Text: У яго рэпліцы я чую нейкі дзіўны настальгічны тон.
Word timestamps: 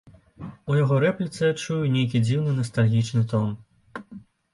У 0.69 0.77
яго 0.83 0.95
рэпліцы 1.03 1.39
я 1.49 1.53
чую 1.65 1.77
нейкі 1.97 2.21
дзіўны 2.29 2.53
настальгічны 2.61 3.23
тон. 3.35 3.53